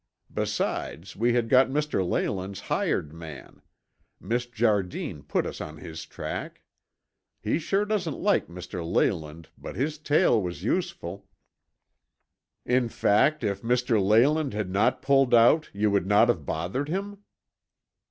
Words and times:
Besides, 0.33 1.15
we 1.15 1.35
had 1.35 1.47
got 1.47 1.67
Mr. 1.67 2.03
Leyland's 2.03 2.61
hired 2.61 3.13
man; 3.13 3.61
Miss 4.19 4.47
Jardine 4.47 5.21
put 5.21 5.45
us 5.45 5.61
on 5.61 5.77
his 5.77 6.07
track. 6.07 6.63
He 7.39 7.59
sure 7.59 7.85
doesn't 7.85 8.17
like 8.17 8.47
Mr. 8.47 8.83
Leyland 8.83 9.49
but 9.59 9.75
his 9.75 9.99
tale 9.99 10.41
was 10.41 10.63
useful." 10.63 11.27
"In 12.65 12.89
fact, 12.89 13.43
if 13.43 13.61
Mr. 13.61 14.01
Leyland 14.03 14.55
had 14.55 14.71
not 14.71 15.03
pulled 15.03 15.35
out, 15.35 15.69
you 15.71 15.91
would 15.91 16.07
not 16.07 16.29
have 16.29 16.47
bothered 16.47 16.89
him?" 16.89 17.19